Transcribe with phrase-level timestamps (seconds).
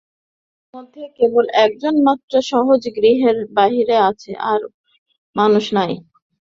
[0.03, 2.33] মানুষের মধ্যে কেবল একজন মাত্র
[2.69, 4.61] আজ গৃহের বাহিরে আছে–আর
[5.35, 5.91] মানুষ নাই।